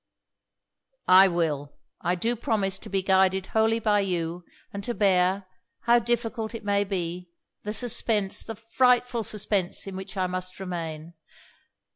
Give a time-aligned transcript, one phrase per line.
[1.07, 4.43] 'I will, I do promise to be guided wholly by you;
[4.73, 5.45] and to bear,
[5.81, 7.29] however difficult it may be,
[7.65, 11.13] the suspense, the frightful suspense in which I must remain.